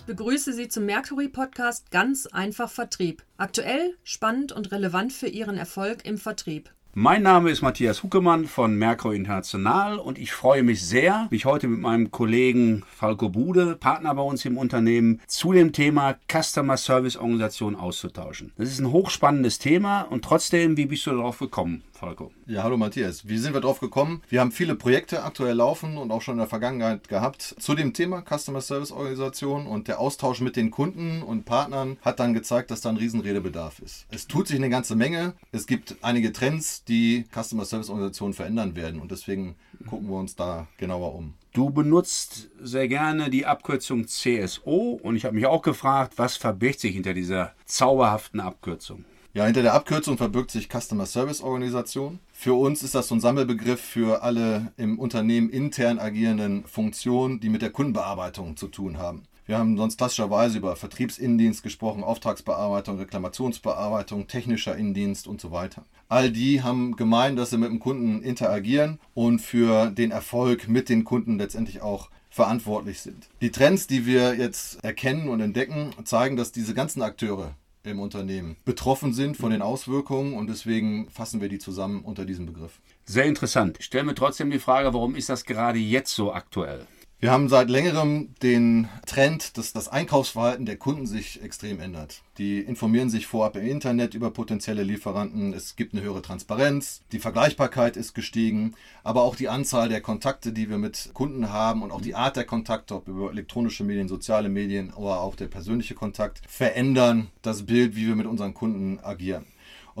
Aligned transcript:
Ich 0.00 0.06
begrüße 0.06 0.54
Sie 0.54 0.68
zum 0.68 0.86
Mercury 0.86 1.28
Podcast 1.28 1.90
Ganz 1.90 2.26
einfach 2.26 2.70
Vertrieb. 2.70 3.22
Aktuell, 3.36 3.98
spannend 4.02 4.50
und 4.50 4.72
relevant 4.72 5.12
für 5.12 5.26
Ihren 5.28 5.58
Erfolg 5.58 6.06
im 6.06 6.16
Vertrieb. 6.16 6.70
Mein 6.94 7.22
Name 7.22 7.50
ist 7.50 7.60
Matthias 7.60 8.02
Huckemann 8.02 8.46
von 8.46 8.76
Merkur 8.76 9.12
International 9.12 9.98
und 9.98 10.18
ich 10.18 10.32
freue 10.32 10.62
mich 10.62 10.84
sehr, 10.84 11.28
mich 11.30 11.44
heute 11.44 11.68
mit 11.68 11.80
meinem 11.80 12.10
Kollegen 12.10 12.82
Falco 12.96 13.28
Bude, 13.28 13.76
Partner 13.76 14.14
bei 14.14 14.22
uns 14.22 14.44
im 14.46 14.56
Unternehmen, 14.56 15.20
zu 15.26 15.52
dem 15.52 15.72
Thema 15.72 16.16
Customer 16.32 16.78
Service 16.78 17.16
Organisation 17.16 17.76
auszutauschen. 17.76 18.52
Das 18.56 18.70
ist 18.70 18.80
ein 18.80 18.90
hochspannendes 18.90 19.58
Thema 19.58 20.00
und 20.00 20.24
trotzdem, 20.24 20.78
wie 20.78 20.86
bist 20.86 21.06
du 21.06 21.10
darauf 21.10 21.38
gekommen? 21.38 21.84
Falco. 22.00 22.32
Ja, 22.46 22.62
hallo 22.62 22.78
Matthias. 22.78 23.28
Wie 23.28 23.36
sind 23.36 23.52
wir 23.52 23.60
drauf 23.60 23.78
gekommen? 23.78 24.22
Wir 24.30 24.40
haben 24.40 24.52
viele 24.52 24.74
Projekte 24.74 25.22
aktuell 25.22 25.54
laufen 25.54 25.98
und 25.98 26.10
auch 26.10 26.22
schon 26.22 26.36
in 26.36 26.38
der 26.38 26.46
Vergangenheit 26.46 27.08
gehabt 27.08 27.42
zu 27.58 27.74
dem 27.74 27.92
Thema 27.92 28.22
Customer 28.22 28.62
Service 28.62 28.90
Organisation 28.90 29.66
und 29.66 29.86
der 29.86 30.00
Austausch 30.00 30.40
mit 30.40 30.56
den 30.56 30.70
Kunden 30.70 31.22
und 31.22 31.44
Partnern 31.44 31.98
hat 32.00 32.18
dann 32.18 32.32
gezeigt, 32.32 32.70
dass 32.70 32.80
da 32.80 32.88
ein 32.88 32.96
Riesenredebedarf 32.96 33.80
ist. 33.80 34.06
Es 34.10 34.26
tut 34.26 34.48
sich 34.48 34.56
eine 34.56 34.70
ganze 34.70 34.96
Menge. 34.96 35.34
Es 35.52 35.66
gibt 35.66 35.96
einige 36.00 36.32
Trends, 36.32 36.84
die 36.84 37.26
Customer 37.34 37.66
Service 37.66 37.90
Organisationen 37.90 38.32
verändern 38.32 38.76
werden 38.76 38.98
und 38.98 39.10
deswegen 39.10 39.56
gucken 39.86 40.08
wir 40.08 40.16
uns 40.16 40.34
da 40.34 40.68
genauer 40.78 41.14
um. 41.14 41.34
Du 41.52 41.68
benutzt 41.68 42.48
sehr 42.62 42.88
gerne 42.88 43.28
die 43.28 43.44
Abkürzung 43.44 44.06
CSO 44.06 44.98
und 45.02 45.16
ich 45.16 45.26
habe 45.26 45.34
mich 45.34 45.44
auch 45.44 45.60
gefragt, 45.60 46.14
was 46.16 46.38
verbirgt 46.38 46.80
sich 46.80 46.94
hinter 46.94 47.12
dieser 47.12 47.52
zauberhaften 47.66 48.40
Abkürzung? 48.40 49.04
Ja, 49.32 49.44
hinter 49.44 49.62
der 49.62 49.74
Abkürzung 49.74 50.16
verbirgt 50.16 50.50
sich 50.50 50.68
Customer 50.68 51.06
Service 51.06 51.40
Organisation. 51.40 52.18
Für 52.32 52.54
uns 52.54 52.82
ist 52.82 52.96
das 52.96 53.06
so 53.06 53.14
ein 53.14 53.20
Sammelbegriff 53.20 53.80
für 53.80 54.24
alle 54.24 54.72
im 54.76 54.98
Unternehmen 54.98 55.50
intern 55.50 56.00
agierenden 56.00 56.64
Funktionen, 56.64 57.38
die 57.38 57.48
mit 57.48 57.62
der 57.62 57.70
Kundenbearbeitung 57.70 58.56
zu 58.56 58.66
tun 58.66 58.98
haben. 58.98 59.22
Wir 59.46 59.56
haben 59.56 59.76
sonst 59.76 59.98
klassischerweise 59.98 60.58
über 60.58 60.74
Vertriebsinnendienst 60.74 61.62
gesprochen, 61.62 62.02
Auftragsbearbeitung, 62.02 62.98
Reklamationsbearbeitung, 62.98 64.26
technischer 64.26 64.76
Innendienst 64.76 65.28
und 65.28 65.40
so 65.40 65.52
weiter. 65.52 65.84
All 66.08 66.32
die 66.32 66.64
haben 66.64 66.96
gemeint, 66.96 67.38
dass 67.38 67.50
sie 67.50 67.58
mit 67.58 67.70
dem 67.70 67.78
Kunden 67.78 68.22
interagieren 68.22 68.98
und 69.14 69.38
für 69.38 69.92
den 69.92 70.10
Erfolg 70.10 70.66
mit 70.66 70.88
den 70.88 71.04
Kunden 71.04 71.38
letztendlich 71.38 71.82
auch 71.82 72.10
verantwortlich 72.30 73.00
sind. 73.00 73.28
Die 73.40 73.52
Trends, 73.52 73.86
die 73.86 74.06
wir 74.06 74.34
jetzt 74.34 74.82
erkennen 74.82 75.28
und 75.28 75.40
entdecken, 75.40 75.90
zeigen, 76.02 76.36
dass 76.36 76.50
diese 76.50 76.74
ganzen 76.74 77.02
Akteure 77.02 77.54
im 77.82 78.00
Unternehmen 78.00 78.56
betroffen 78.64 79.12
sind 79.12 79.36
von 79.36 79.50
den 79.50 79.62
Auswirkungen 79.62 80.34
und 80.34 80.48
deswegen 80.48 81.08
fassen 81.10 81.40
wir 81.40 81.48
die 81.48 81.58
zusammen 81.58 82.02
unter 82.02 82.24
diesem 82.24 82.46
Begriff. 82.46 82.80
Sehr 83.04 83.24
interessant. 83.24 83.76
Ich 83.78 83.86
stelle 83.86 84.04
mir 84.04 84.14
trotzdem 84.14 84.50
die 84.50 84.58
Frage, 84.58 84.92
warum 84.92 85.16
ist 85.16 85.28
das 85.28 85.44
gerade 85.44 85.78
jetzt 85.78 86.14
so 86.14 86.32
aktuell? 86.32 86.86
Wir 87.22 87.32
haben 87.32 87.50
seit 87.50 87.68
längerem 87.68 88.34
den 88.42 88.88
Trend, 89.04 89.58
dass 89.58 89.74
das 89.74 89.88
Einkaufsverhalten 89.88 90.64
der 90.64 90.78
Kunden 90.78 91.06
sich 91.06 91.42
extrem 91.42 91.78
ändert. 91.78 92.22
Die 92.38 92.60
informieren 92.60 93.10
sich 93.10 93.26
vorab 93.26 93.56
im 93.56 93.66
Internet 93.66 94.14
über 94.14 94.30
potenzielle 94.30 94.84
Lieferanten. 94.84 95.52
Es 95.52 95.76
gibt 95.76 95.92
eine 95.92 96.02
höhere 96.02 96.22
Transparenz. 96.22 97.02
Die 97.12 97.18
Vergleichbarkeit 97.18 97.98
ist 97.98 98.14
gestiegen. 98.14 98.72
Aber 99.04 99.20
auch 99.20 99.36
die 99.36 99.50
Anzahl 99.50 99.90
der 99.90 100.00
Kontakte, 100.00 100.54
die 100.54 100.70
wir 100.70 100.78
mit 100.78 101.10
Kunden 101.12 101.50
haben 101.50 101.82
und 101.82 101.92
auch 101.92 102.00
die 102.00 102.14
Art 102.14 102.36
der 102.36 102.46
Kontakte, 102.46 102.94
ob 102.94 103.06
über 103.06 103.30
elektronische 103.30 103.84
Medien, 103.84 104.08
soziale 104.08 104.48
Medien 104.48 104.90
oder 104.94 105.20
auch 105.20 105.36
der 105.36 105.48
persönliche 105.48 105.94
Kontakt, 105.94 106.40
verändern 106.48 107.26
das 107.42 107.66
Bild, 107.66 107.96
wie 107.96 108.06
wir 108.06 108.16
mit 108.16 108.26
unseren 108.26 108.54
Kunden 108.54 108.98
agieren. 108.98 109.44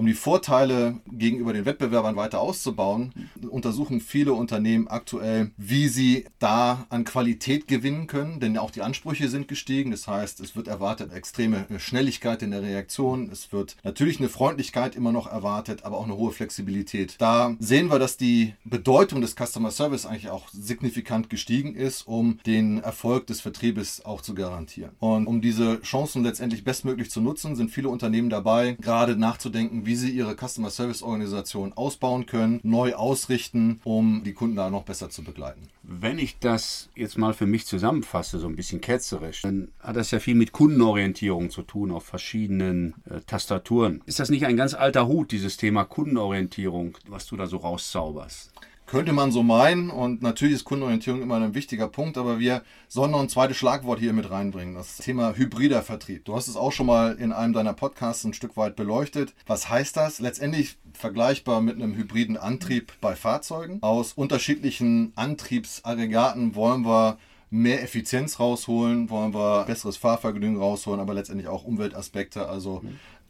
Um 0.00 0.06
die 0.06 0.14
Vorteile 0.14 0.98
gegenüber 1.12 1.52
den 1.52 1.66
Wettbewerbern 1.66 2.16
weiter 2.16 2.40
auszubauen, 2.40 3.12
untersuchen 3.50 4.00
viele 4.00 4.32
Unternehmen 4.32 4.88
aktuell, 4.88 5.50
wie 5.58 5.88
sie 5.88 6.24
da 6.38 6.86
an 6.88 7.04
Qualität 7.04 7.68
gewinnen 7.68 8.06
können, 8.06 8.40
denn 8.40 8.56
auch 8.56 8.70
die 8.70 8.80
Ansprüche 8.80 9.28
sind 9.28 9.46
gestiegen. 9.46 9.90
Das 9.90 10.08
heißt, 10.08 10.40
es 10.40 10.56
wird 10.56 10.68
erwartet 10.68 11.12
extreme 11.12 11.66
Schnelligkeit 11.76 12.42
in 12.42 12.52
der 12.52 12.62
Reaktion. 12.62 13.28
Es 13.30 13.52
wird 13.52 13.76
natürlich 13.84 14.20
eine 14.20 14.30
Freundlichkeit 14.30 14.96
immer 14.96 15.12
noch 15.12 15.26
erwartet, 15.26 15.84
aber 15.84 15.98
auch 15.98 16.04
eine 16.04 16.16
hohe 16.16 16.32
Flexibilität. 16.32 17.16
Da 17.18 17.54
sehen 17.58 17.90
wir, 17.90 17.98
dass 17.98 18.16
die 18.16 18.54
Bedeutung 18.64 19.20
des 19.20 19.34
Customer 19.36 19.70
Service 19.70 20.06
eigentlich 20.06 20.30
auch 20.30 20.48
signifikant 20.50 21.28
gestiegen 21.28 21.74
ist, 21.74 22.08
um 22.08 22.38
den 22.46 22.78
Erfolg 22.78 23.26
des 23.26 23.42
Vertriebes 23.42 24.02
auch 24.06 24.22
zu 24.22 24.34
garantieren. 24.34 24.92
Und 24.98 25.26
um 25.26 25.42
diese 25.42 25.82
Chancen 25.82 26.24
letztendlich 26.24 26.64
bestmöglich 26.64 27.10
zu 27.10 27.20
nutzen, 27.20 27.54
sind 27.54 27.70
viele 27.70 27.90
Unternehmen 27.90 28.30
dabei, 28.30 28.78
gerade 28.80 29.14
nachzudenken, 29.14 29.84
wie 29.89 29.89
wie 29.90 29.96
sie 29.96 30.10
ihre 30.10 30.36
Customer 30.36 30.70
Service 30.70 31.02
Organisation 31.02 31.72
ausbauen 31.72 32.24
können, 32.24 32.60
neu 32.62 32.94
ausrichten, 32.94 33.80
um 33.82 34.22
die 34.22 34.34
Kunden 34.34 34.54
da 34.54 34.70
noch 34.70 34.84
besser 34.84 35.10
zu 35.10 35.24
begleiten. 35.24 35.62
Wenn 35.82 36.20
ich 36.20 36.38
das 36.38 36.90
jetzt 36.94 37.18
mal 37.18 37.34
für 37.34 37.46
mich 37.46 37.66
zusammenfasse, 37.66 38.38
so 38.38 38.46
ein 38.46 38.54
bisschen 38.54 38.80
ketzerisch, 38.80 39.42
dann 39.42 39.72
hat 39.80 39.96
das 39.96 40.12
ja 40.12 40.20
viel 40.20 40.36
mit 40.36 40.52
Kundenorientierung 40.52 41.50
zu 41.50 41.62
tun 41.62 41.90
auf 41.90 42.04
verschiedenen 42.04 42.94
äh, 43.10 43.18
Tastaturen. 43.26 44.00
Ist 44.06 44.20
das 44.20 44.30
nicht 44.30 44.46
ein 44.46 44.56
ganz 44.56 44.74
alter 44.74 45.08
Hut, 45.08 45.32
dieses 45.32 45.56
Thema 45.56 45.82
Kundenorientierung, 45.82 46.96
was 47.08 47.26
du 47.26 47.36
da 47.36 47.48
so 47.48 47.56
rauszauberst? 47.56 48.52
Könnte 48.90 49.12
man 49.12 49.30
so 49.30 49.44
meinen 49.44 49.88
und 49.88 50.20
natürlich 50.20 50.56
ist 50.56 50.64
Kundenorientierung 50.64 51.22
immer 51.22 51.36
ein 51.36 51.54
wichtiger 51.54 51.86
Punkt, 51.86 52.18
aber 52.18 52.40
wir 52.40 52.64
sollen 52.88 53.12
noch 53.12 53.20
ein 53.20 53.28
zweites 53.28 53.56
Schlagwort 53.56 54.00
hier 54.00 54.12
mit 54.12 54.28
reinbringen, 54.32 54.74
das 54.74 54.96
Thema 54.96 55.36
hybrider 55.36 55.82
Vertrieb. 55.82 56.24
Du 56.24 56.34
hast 56.34 56.48
es 56.48 56.56
auch 56.56 56.72
schon 56.72 56.86
mal 56.86 57.12
in 57.12 57.30
einem 57.30 57.52
deiner 57.52 57.72
Podcasts 57.72 58.24
ein 58.24 58.34
Stück 58.34 58.56
weit 58.56 58.74
beleuchtet. 58.74 59.32
Was 59.46 59.68
heißt 59.68 59.96
das? 59.96 60.18
Letztendlich 60.18 60.76
vergleichbar 60.92 61.60
mit 61.60 61.76
einem 61.76 61.94
hybriden 61.94 62.36
Antrieb 62.36 62.92
bei 63.00 63.14
Fahrzeugen. 63.14 63.78
Aus 63.80 64.14
unterschiedlichen 64.14 65.12
Antriebsaggregaten 65.14 66.56
wollen 66.56 66.84
wir 66.84 67.18
mehr 67.48 67.84
Effizienz 67.84 68.40
rausholen, 68.40 69.08
wollen 69.08 69.32
wir 69.32 69.66
besseres 69.66 69.98
Fahrvergnügen 69.98 70.56
rausholen, 70.56 70.98
aber 70.98 71.14
letztendlich 71.14 71.46
auch 71.46 71.62
Umweltaspekte, 71.62 72.48
also 72.48 72.82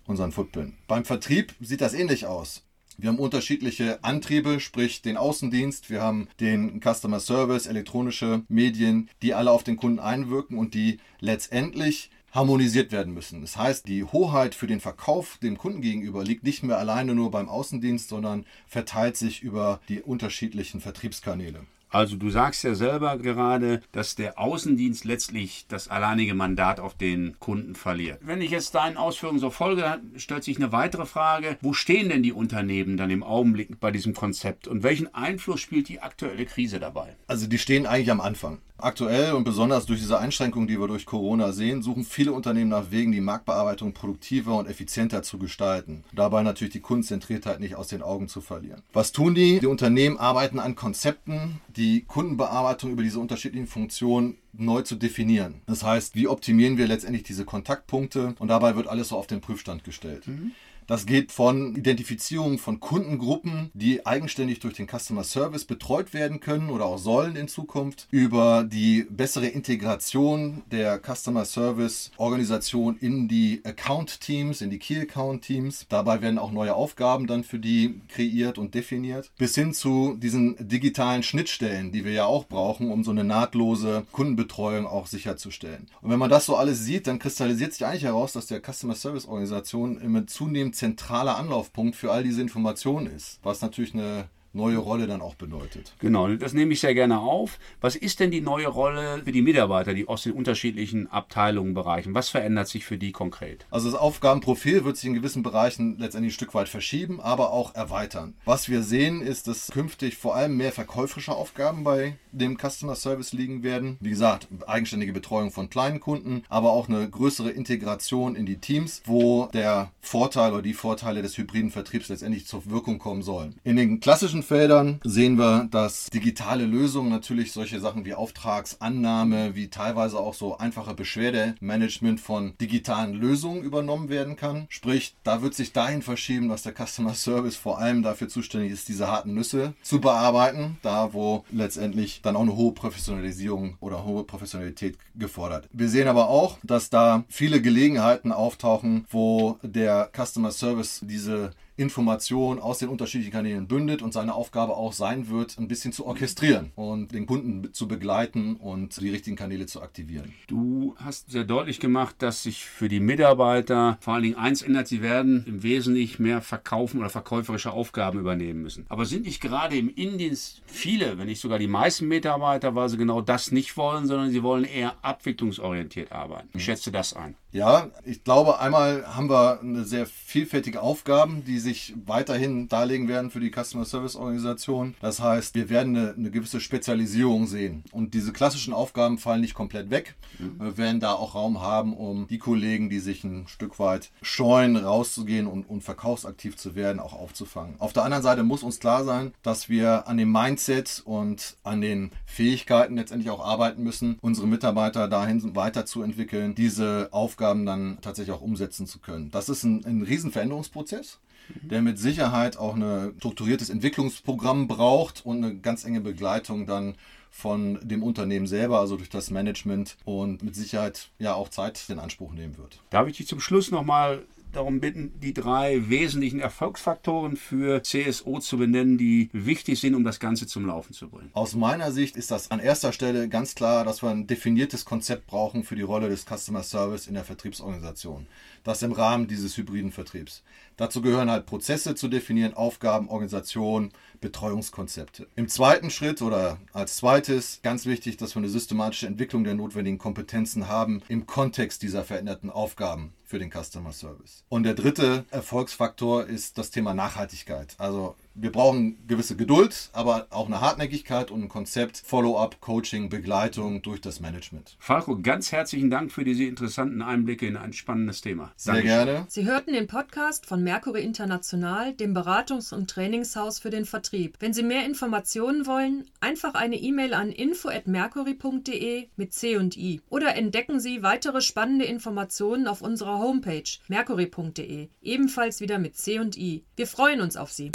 unseren 0.06 0.32
Footprint. 0.32 0.72
Beim 0.88 1.04
Vertrieb 1.04 1.53
sieht 1.60 1.82
das 1.82 1.93
ähnlich 1.93 2.25
aus. 2.25 2.62
Wir 2.98 3.08
haben 3.08 3.18
unterschiedliche 3.18 4.02
Antriebe, 4.04 4.60
sprich 4.60 5.00
den 5.00 5.16
Außendienst, 5.16 5.88
wir 5.90 6.02
haben 6.02 6.28
den 6.38 6.80
Customer 6.80 7.20
Service, 7.20 7.66
elektronische 7.66 8.42
Medien, 8.48 9.08
die 9.22 9.32
alle 9.32 9.50
auf 9.50 9.64
den 9.64 9.76
Kunden 9.76 10.00
einwirken 10.00 10.58
und 10.58 10.74
die 10.74 10.98
letztendlich 11.20 12.10
harmonisiert 12.32 12.92
werden 12.92 13.14
müssen. 13.14 13.40
Das 13.40 13.56
heißt, 13.56 13.88
die 13.88 14.04
Hoheit 14.04 14.54
für 14.54 14.66
den 14.66 14.80
Verkauf 14.80 15.38
dem 15.38 15.58
Kunden 15.58 15.80
gegenüber 15.80 16.22
liegt 16.24 16.44
nicht 16.44 16.62
mehr 16.62 16.78
alleine 16.78 17.14
nur 17.14 17.30
beim 17.30 17.48
Außendienst, 17.48 18.08
sondern 18.08 18.46
verteilt 18.66 19.16
sich 19.16 19.42
über 19.42 19.80
die 19.88 20.02
unterschiedlichen 20.02 20.80
Vertriebskanäle. 20.80 21.64
Also 21.90 22.16
du 22.16 22.30
sagst 22.30 22.62
ja 22.62 22.74
selber 22.74 23.18
gerade, 23.18 23.82
dass 23.92 24.14
der 24.14 24.38
Außendienst 24.38 25.04
letztlich 25.04 25.66
das 25.68 25.88
alleinige 25.88 26.34
Mandat 26.34 26.78
auf 26.78 26.94
den 26.94 27.38
Kunden 27.40 27.74
verliert. 27.74 28.20
Wenn 28.22 28.40
ich 28.40 28.52
jetzt 28.52 28.74
deinen 28.76 28.96
Ausführungen 28.96 29.40
so 29.40 29.50
folge, 29.50 30.00
stellt 30.16 30.44
sich 30.44 30.56
eine 30.56 30.70
weitere 30.70 31.04
Frage. 31.04 31.58
Wo 31.60 31.72
stehen 31.72 32.08
denn 32.08 32.22
die 32.22 32.32
Unternehmen 32.32 32.96
dann 32.96 33.10
im 33.10 33.24
Augenblick 33.24 33.80
bei 33.80 33.90
diesem 33.90 34.14
Konzept 34.14 34.68
und 34.68 34.84
welchen 34.84 35.12
Einfluss 35.14 35.60
spielt 35.60 35.88
die 35.88 36.00
aktuelle 36.00 36.46
Krise 36.46 36.78
dabei? 36.78 37.16
Also 37.26 37.48
die 37.48 37.58
stehen 37.58 37.86
eigentlich 37.86 38.10
am 38.10 38.20
Anfang. 38.20 38.58
Aktuell 38.82 39.34
und 39.34 39.44
besonders 39.44 39.84
durch 39.84 40.00
diese 40.00 40.18
Einschränkungen, 40.18 40.66
die 40.66 40.80
wir 40.80 40.88
durch 40.88 41.04
Corona 41.04 41.52
sehen, 41.52 41.82
suchen 41.82 42.04
viele 42.04 42.32
Unternehmen 42.32 42.70
nach 42.70 42.90
Wegen, 42.90 43.12
die 43.12 43.20
Marktbearbeitung 43.20 43.92
produktiver 43.92 44.56
und 44.56 44.66
effizienter 44.66 45.22
zu 45.22 45.38
gestalten. 45.38 46.02
Dabei 46.12 46.42
natürlich 46.42 46.72
die 46.72 46.80
Kundenzentriertheit 46.80 47.60
nicht 47.60 47.74
aus 47.74 47.88
den 47.88 48.00
Augen 48.00 48.28
zu 48.28 48.40
verlieren. 48.40 48.82
Was 48.94 49.12
tun 49.12 49.34
die? 49.34 49.60
Die 49.60 49.66
Unternehmen 49.66 50.16
arbeiten 50.16 50.58
an 50.58 50.76
Konzepten, 50.76 51.60
die 51.80 52.04
Kundenbearbeitung 52.04 52.91
über 52.91 53.02
diese 53.02 53.18
unterschiedlichen 53.18 53.66
Funktionen 53.66 54.36
neu 54.52 54.82
zu 54.82 54.96
definieren. 54.96 55.62
Das 55.66 55.82
heißt, 55.82 56.14
wie 56.14 56.28
optimieren 56.28 56.76
wir 56.76 56.86
letztendlich 56.86 57.22
diese 57.22 57.46
Kontaktpunkte 57.46 58.34
und 58.38 58.48
dabei 58.48 58.76
wird 58.76 58.86
alles 58.86 59.08
so 59.08 59.16
auf 59.16 59.26
den 59.26 59.41
Prüfstand 59.41 59.82
gestellt. 59.82 60.28
Mhm. 60.28 60.52
Das 60.90 61.06
geht 61.06 61.30
von 61.30 61.76
Identifizierung 61.76 62.58
von 62.58 62.80
Kundengruppen, 62.80 63.70
die 63.74 64.04
eigenständig 64.06 64.58
durch 64.58 64.74
den 64.74 64.88
Customer 64.88 65.22
Service 65.22 65.64
betreut 65.64 66.12
werden 66.12 66.40
können 66.40 66.69
oder 66.69 66.87
auch 66.87 66.98
sollen 66.98 67.37
in 67.37 67.46
Zukunft, 67.46 68.08
über 68.10 68.64
die 68.64 69.06
bessere 69.08 69.46
Integration 69.46 70.62
der 70.72 70.98
Customer 70.98 71.44
Service 71.44 72.10
Organisation 72.16 72.96
in 72.96 73.28
die 73.28 73.60
Account 73.62 74.20
Teams, 74.20 74.62
in 74.62 74.70
die 74.70 74.81
Key 74.81 74.98
Account 74.98 75.42
Teams. 75.42 75.87
Dabei 75.88 76.22
werden 76.22 76.40
auch 76.40 76.50
neue 76.50 76.75
Aufgaben 76.75 77.28
dann 77.28 77.44
für 77.44 77.60
die 77.60 78.00
kreiert 78.08 78.58
und 78.58 78.75
definiert, 78.75 79.31
bis 79.38 79.54
hin 79.54 79.72
zu 79.72 80.16
diesen 80.19 80.56
digitalen 80.58 81.22
Schnittstellen, 81.22 81.93
die 81.93 82.04
wir 82.04 82.12
ja 82.14 82.25
auch 82.25 82.48
brauchen, 82.48 82.90
um 82.90 83.04
so 83.04 83.12
eine 83.12 83.22
nahtlose 83.22 84.06
Kundenbetreuung 84.10 84.88
auch 84.88 85.06
sicherzustellen. 85.06 85.86
Und 86.02 86.10
wenn 86.10 86.19
man 86.19 86.31
das 86.31 86.46
so 86.46 86.56
alles 86.56 86.84
sieht, 86.84 87.06
dann 87.06 87.20
kristallisiert 87.20 87.75
sich 87.75 87.86
eigentlich 87.86 88.02
heraus, 88.02 88.32
dass 88.32 88.48
der 88.48 88.60
Customer 88.60 88.96
Service 88.96 89.28
Organisation 89.28 90.00
immer 90.00 90.26
zunehmend 90.26 90.80
zentraler 90.81 91.37
Anlaufpunkt 91.37 91.94
für 91.94 92.11
all 92.11 92.23
diese 92.25 92.41
Informationen 92.41 93.06
ist, 93.06 93.38
was 93.43 93.61
natürlich 93.61 93.93
eine 93.93 94.31
neue 94.52 94.79
Rolle 94.79 95.06
dann 95.06 95.20
auch 95.20 95.35
bedeutet. 95.35 95.94
Genau, 96.00 96.29
das 96.29 96.52
nehme 96.52 96.73
ich 96.73 96.81
sehr 96.81 96.94
gerne 96.94 97.20
auf. 97.20 97.58
Was 97.81 97.97
ist 97.97 98.20
denn 98.20 98.31
die 98.31 98.41
neue 98.41 98.69
Rolle 98.69 99.23
für 99.25 99.32
die 99.32 99.43
Mitarbeiter, 99.43 99.94
die 99.94 100.08
aus 100.08 100.23
den 100.23 100.32
unterschiedlichen 100.32 101.11
Abteilungen, 101.11 101.75
Bereichen? 101.75 102.14
Was 102.14 102.29
verändert 102.29 102.69
sich 102.69 102.85
für 102.85 102.99
die 102.99 103.12
konkret? 103.12 103.67
Also 103.70 103.91
das 103.91 103.99
Aufgabenprofil 103.99 104.85
wird 104.85 104.97
sich 104.97 105.06
in 105.06 105.14
gewissen 105.14 105.43
Bereichen 105.43 105.99
letztendlich 105.99 106.32
ein 106.32 106.35
Stück 106.35 106.55
weit 106.55 106.69
verschieben, 106.69 107.20
aber 107.20 107.52
auch 107.52 107.75
erweitern. 107.75 108.35
Was 108.44 108.69
wir 108.69 108.82
sehen, 108.82 109.23
ist, 109.23 109.49
dass 109.49 109.69
künftig 109.69 110.17
vor 110.17 110.35
allem 110.35 110.56
mehr 110.56 110.73
verkäuferische 110.73 111.32
Aufgaben 111.32 111.85
bei 111.85 112.17
dem 112.32 112.56
Customer 112.58 112.94
Service 112.94 113.32
liegen 113.32 113.62
werden. 113.62 113.96
Wie 114.00 114.11
gesagt, 114.11 114.49
eigenständige 114.67 115.12
Betreuung 115.12 115.50
von 115.50 115.70
kleinen 115.70 116.00
Kunden, 116.00 116.44
aber 116.49 116.70
auch 116.73 116.88
eine 116.88 117.08
größere 117.08 117.50
Integration 117.50 118.37
in 118.37 118.46
die 118.46 118.58
Teams, 118.58 119.03
wo 119.05 119.46
der 119.53 119.91
Vorteil 120.00 120.53
oder 120.53 120.62
die 120.62 120.75
Vorteile 120.75 121.23
des 121.23 121.37
hybriden 121.38 121.70
Vertriebs 121.70 122.08
letztendlich 122.08 122.46
zur 122.46 122.69
Wirkung 122.70 122.99
kommen 122.99 123.23
sollen. 123.23 123.56
In 123.64 123.76
den 123.76 124.00
klassischen 124.00 124.39
Feldern 124.42 125.00
sehen 125.04 125.38
wir, 125.38 125.69
dass 125.70 126.06
digitale 126.06 126.64
Lösungen 126.64 127.10
natürlich 127.10 127.52
solche 127.52 127.81
Sachen 127.81 128.04
wie 128.04 128.14
Auftragsannahme, 128.14 129.54
wie 129.54 129.69
teilweise 129.69 130.19
auch 130.19 130.34
so 130.34 130.58
einfache 130.58 130.94
Beschwerdemanagement 130.94 132.20
von 132.20 132.54
digitalen 132.60 133.14
Lösungen 133.14 133.62
übernommen 133.62 134.08
werden 134.08 134.37
kann. 134.37 134.66
Sprich, 134.69 135.14
da 135.22 135.42
wird 135.42 135.54
sich 135.54 135.72
dahin 135.72 136.02
verschieben, 136.02 136.48
dass 136.48 136.62
der 136.62 136.75
Customer 136.75 137.14
Service 137.14 137.56
vor 137.56 137.78
allem 137.78 138.02
dafür 138.02 138.28
zuständig 138.28 138.72
ist, 138.72 138.88
diese 138.88 139.08
harten 139.08 139.34
Nüsse 139.34 139.75
zu 139.82 140.00
bearbeiten, 140.00 140.78
da 140.82 141.12
wo 141.12 141.44
letztendlich 141.50 142.20
dann 142.22 142.36
auch 142.36 142.43
eine 142.43 142.56
hohe 142.56 142.72
Professionalisierung 142.72 143.76
oder 143.81 144.04
hohe 144.04 144.25
Professionalität 144.25 144.98
gefordert. 145.14 145.69
Wir 145.72 145.88
sehen 145.88 146.08
aber 146.08 146.28
auch, 146.28 146.58
dass 146.62 146.90
da 146.90 147.25
viele 147.28 147.60
Gelegenheiten 147.60 148.32
auftauchen, 148.32 149.06
wo 149.10 149.58
der 149.62 150.10
Customer 150.14 150.50
Service 150.50 151.00
diese 151.02 151.50
Information 151.81 152.59
aus 152.59 152.79
den 152.79 152.91
unterschiedlichen 152.91 153.32
Kanälen 153.32 153.67
bündet 153.67 154.03
und 154.03 154.12
seine 154.12 154.35
Aufgabe 154.35 154.77
auch 154.77 154.93
sein 154.93 155.31
wird, 155.31 155.59
ein 155.59 155.67
bisschen 155.67 155.93
zu 155.93 156.05
orchestrieren 156.05 156.73
und 156.77 157.12
den 157.12 157.25
Kunden 157.27 157.73
zu 157.73 157.88
begleiten 157.88 158.56
und 158.56 159.00
die 159.00 159.09
richtigen 159.09 159.37
Kanäle 159.37 159.65
zu 159.65 159.81
aktivieren. 159.81 160.35
Du 160.47 160.94
hast 160.99 161.31
sehr 161.31 161.44
deutlich 161.44 161.81
gemacht, 161.81 162.17
dass 162.19 162.43
sich 162.43 162.67
für 162.67 162.88
die 162.88 163.00
Mitarbeiter 163.00 163.97
vor 164.00 164.15
allen 164.15 164.25
Dingen 164.25 164.37
eins 164.37 164.61
ändert, 164.61 164.88
sie 164.88 165.00
werden 165.00 165.44
im 165.47 165.62
Wesentlichen 165.62 166.23
mehr 166.23 166.43
verkaufen 166.43 167.00
oder 167.00 167.09
verkäuferische 167.09 167.73
Aufgaben 167.73 168.21
übernehmen 168.21 168.61
müssen. 168.61 168.85
Aber 168.91 169.06
sind 169.06 169.25
nicht 169.25 169.41
gerade 169.41 169.77
im 169.77 169.88
Indienst 169.88 170.61
viele, 170.67 171.17
wenn 171.17 171.27
nicht 171.27 171.41
sogar 171.41 171.59
die 171.59 171.67
meisten 171.67 172.06
Mitarbeiter, 172.09 172.75
weil 172.75 172.91
sie 172.91 172.99
genau 172.99 173.23
das 173.23 173.53
nicht 173.53 173.77
wollen, 173.79 174.06
sondern 174.06 174.31
sie 174.31 174.43
wollen 174.43 174.65
eher 174.65 174.97
abwicklungsorientiert 175.03 176.12
arbeiten? 176.12 176.50
Ich 176.53 176.65
schätze 176.65 176.93
das 176.93 177.15
ein. 177.15 177.37
Ja, 177.53 177.91
ich 178.05 178.23
glaube, 178.23 178.61
einmal 178.61 179.05
haben 179.17 179.29
wir 179.29 179.61
eine 179.61 179.85
sehr 179.85 180.06
vielfältige 180.06 180.82
Aufgaben, 180.82 181.44
die 181.44 181.59
sich 181.59 181.69
weiterhin 182.06 182.69
darlegen 182.69 183.08
werden 183.08 183.31
für 183.31 183.40
die 183.40 183.50
Customer 183.50 183.84
Service 183.84 184.17
Organisation. 184.17 184.94
Das 185.00 185.20
heißt, 185.20 185.55
wir 185.55 185.69
werden 185.69 185.96
eine, 185.96 186.14
eine 186.14 186.31
gewisse 186.31 186.61
Spezialisierung 186.61 187.46
sehen. 187.46 187.84
Und 187.93 188.14
diese 188.14 188.32
klassischen 188.32 188.72
Aufgaben 188.72 189.19
fallen 189.19 189.40
nicht 189.40 189.55
komplett 189.55 189.90
weg. 189.90 190.17
Mhm. 190.38 190.61
Wir 190.61 190.78
werden 190.78 191.00
da 191.00 191.12
auch 191.12 191.34
Raum 191.34 191.61
haben, 191.61 191.96
um 191.96 192.26
die 192.28 192.38
Kollegen, 192.38 192.90
die 192.90 193.00
sich 193.00 193.25
ein 193.25 193.46
Stück 193.49 193.78
weit 193.78 194.11
scheuen, 194.22 194.76
rauszugehen 194.76 195.46
und, 195.46 195.64
und 195.64 195.82
verkaufsaktiv 195.82 196.56
zu 196.56 196.75
werden, 196.75 197.00
auch 197.00 197.12
aufzufangen. 197.12 197.75
Auf 197.78 197.93
der 197.93 198.05
anderen 198.05 198.22
Seite 198.22 198.43
muss 198.43 198.62
uns 198.62 198.81
klar 198.81 199.05
sein, 199.05 199.32
dass 199.43 199.69
wir 199.69 200.08
an 200.08 200.17
dem 200.17 200.32
Mindset 200.32 201.02
und 201.05 201.56
an 201.62 201.81
den 201.81 202.11
Fähigkeiten 202.26 202.96
letztendlich 202.96 203.31
auch 203.31 203.44
arbeiten 203.44 203.82
müssen, 203.82 204.19
unsere 204.20 204.46
Mitarbeiter 204.46 205.08
dahin 205.08 205.55
weiterzuentwickeln, 205.56 206.55
diese 206.55 207.08
Aufgaben 207.12 207.31
Aufgaben 207.40 207.64
dann 207.64 207.99
tatsächlich 208.00 208.34
auch 208.34 208.43
umsetzen 208.43 208.87
zu 208.87 208.99
können. 208.99 209.31
Das 209.31 209.49
ist 209.49 209.64
ein, 209.64 209.84
ein 209.84 210.02
Riesenveränderungsprozess, 210.02 211.19
der 211.62 211.82
mit 211.82 211.98
Sicherheit 211.98 212.56
auch 212.56 212.75
ein 212.75 213.14
strukturiertes 213.19 213.70
Entwicklungsprogramm 213.70 214.69
braucht 214.69 215.25
und 215.25 215.44
eine 215.44 215.56
ganz 215.56 215.84
enge 215.84 216.00
Begleitung 216.00 216.66
dann 216.66 216.94
von 217.31 217.78
dem 217.82 218.02
Unternehmen 218.02 218.46
selber, 218.46 218.81
also 218.81 218.96
durch 218.96 219.08
das 219.08 219.31
Management 219.31 219.96
und 220.04 220.42
mit 220.42 220.54
Sicherheit 220.54 221.10
ja 221.19 221.34
auch 221.34 221.48
Zeit 221.48 221.82
in 221.88 221.98
Anspruch 221.98 222.32
nehmen 222.32 222.58
wird. 222.58 222.81
Darf 222.90 223.08
ich 223.08 223.16
dich 223.16 223.28
zum 223.28 223.40
Schluss 223.40 223.70
nochmal 223.70 224.25
darum 224.52 224.81
bitten, 224.81 225.12
die 225.20 225.32
drei 225.32 225.88
wesentlichen 225.88 226.40
Erfolgsfaktoren 226.40 227.37
für 227.37 227.82
CSO 227.82 228.40
zu 228.40 228.58
benennen, 228.58 228.98
die 228.98 229.31
wichtig 229.32 229.81
sind, 229.81 229.94
um 229.94 230.04
das 230.04 230.20
Ganze 230.20 230.46
zum 230.46 230.66
Laufen 230.66 230.93
zu 230.93 231.08
bringen. 231.08 231.31
Aus 231.32 231.54
meiner 231.54 231.93
Sicht 231.93 232.16
ist 232.16 232.31
das 232.31 232.50
an 232.50 232.60
erster 232.60 232.93
Stelle 232.93 233.28
ganz 233.28 233.54
klar, 233.54 233.84
dass 233.84 234.02
wir 234.02 234.10
ein 234.10 234.26
definiertes 234.26 234.84
Konzept 234.84 235.26
brauchen 235.26 235.62
für 235.62 235.76
die 235.76 235.82
Rolle 235.82 236.08
des 236.08 236.26
Customer 236.26 236.62
Service 236.62 237.06
in 237.06 237.14
der 237.14 237.25
Vertriebsorganisation. 237.25 238.26
Das 238.64 238.82
im 238.82 238.93
Rahmen 238.93 239.26
dieses 239.26 239.56
hybriden 239.56 239.93
Vertriebs. 239.93 240.43
Dazu 240.81 241.03
gehören 241.03 241.31
halt 241.31 241.44
Prozesse 241.44 241.94
zu 241.94 242.09
definieren, 242.09 242.55
Aufgaben, 242.55 243.11
Organisation, 243.11 243.91
Betreuungskonzepte. 244.23 245.27
Im 245.37 245.47
zweiten 245.47 245.91
Schritt 245.91 246.23
oder 246.23 246.56
als 246.73 246.97
zweites 246.97 247.61
ganz 247.62 247.85
wichtig, 247.85 248.17
dass 248.17 248.35
wir 248.35 248.38
eine 248.41 248.49
systematische 248.49 249.06
Entwicklung 249.06 249.44
der 249.44 249.53
notwendigen 249.53 249.99
Kompetenzen 249.99 250.69
haben 250.69 251.03
im 251.09 251.27
Kontext 251.27 251.82
dieser 251.82 252.03
veränderten 252.03 252.49
Aufgaben 252.49 253.12
für 253.27 253.38
den 253.38 253.50
Customer 253.50 253.93
Service. 253.93 254.43
Und 254.49 254.62
der 254.62 254.73
dritte 254.73 255.27
Erfolgsfaktor 255.31 256.25
ist 256.25 256.56
das 256.56 256.71
Thema 256.71 256.94
Nachhaltigkeit. 256.94 257.75
Also 257.77 258.17
wir 258.35 258.53
brauchen 258.53 259.06
gewisse 259.06 259.37
Geduld, 259.37 259.91
aber 259.93 260.27
auch 260.31 260.47
eine 260.47 260.61
Hartnäckigkeit 260.61 261.31
und 261.31 261.43
ein 261.43 261.49
Konzept, 261.49 262.03
Follow-up, 262.05 262.61
Coaching, 262.61 263.09
Begleitung 263.09 263.82
durch 263.82 264.00
das 264.00 264.21
Management. 264.21 264.77
Falco, 264.79 265.19
ganz 265.21 265.53
herzlichen 265.53 265.91
Dank 265.91 266.12
für 266.12 266.25
diese 266.25 266.44
interessanten 266.44 267.03
Einblicke 267.03 267.47
in 267.47 267.56
ein 267.56 267.73
spannendes 267.73 268.21
Thema. 268.21 268.53
Sehr 268.56 268.75
Dankeschön. 268.75 269.05
gerne. 269.05 269.27
Sie 269.29 269.44
hörten 269.44 269.73
den 269.73 269.87
Podcast 269.87 270.47
von 270.47 270.62
Mercury 270.62 271.03
International, 271.03 271.93
dem 271.93 272.17
Beratungs- 272.17 272.73
und 272.75 272.88
Trainingshaus 272.88 273.59
für 273.59 273.71
den 273.71 273.85
Vertrieb. 273.85 274.37
Wenn 274.41 274.53
Sie 274.53 274.62
mehr 274.62 274.85
Informationen 274.87 275.67
wollen, 275.67 276.09
einfach 276.21 276.55
eine 276.55 276.77
E-Mail 276.77 277.15
an 277.15 277.31
info@mercury.de 277.31 279.09
mit 279.17 279.32
C 279.32 279.56
und 279.56 279.77
I 279.77 280.00
oder 280.09 280.37
entdecken 280.37 280.81
Sie 280.81 281.03
weitere 281.03 281.41
spannende 281.41 281.85
Informationen 281.85 282.69
auf 282.69 282.82
unserer 282.82 283.19
Homepage 283.19 283.65
mercury.de, 283.88 284.88
ebenfalls 285.03 285.61
wieder 285.61 285.79
mit 285.79 285.97
C 285.97 286.19
und 286.19 286.37
I. 286.37 286.65
Wir 286.77 286.87
freuen 286.87 287.21
uns 287.21 287.37
auf 287.37 287.50
Sie. 287.50 287.71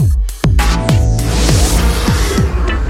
Yeah. 2.27 2.84